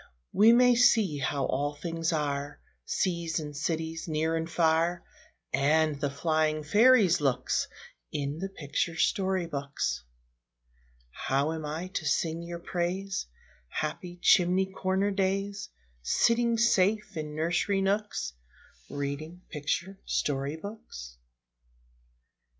We 0.33 0.51
may 0.51 0.73
see 0.73 1.19
how 1.19 1.45
all 1.45 1.75
things 1.75 2.11
are, 2.11 2.59
Seas 2.85 3.39
and 3.39 3.55
cities, 3.55 4.07
near 4.07 4.35
and 4.35 4.49
far, 4.49 5.03
And 5.53 6.01
the 6.01 6.09
flying 6.09 6.63
fairies' 6.63 7.21
looks, 7.21 7.67
In 8.11 8.39
the 8.39 8.49
picture 8.49 8.95
story 8.95 9.45
books. 9.45 10.03
How 11.11 11.51
am 11.51 11.67
I 11.67 11.85
to 11.89 12.05
sing 12.07 12.41
your 12.41 12.57
praise, 12.57 13.27
Happy 13.67 14.17
chimney 14.23 14.65
corner 14.73 15.11
days, 15.11 15.69
Sitting 16.01 16.57
safe 16.57 17.15
in 17.15 17.35
nursery 17.35 17.79
nooks, 17.83 18.33
Reading 18.89 19.43
picture 19.51 19.99
story 20.07 20.55
books? 20.55 21.19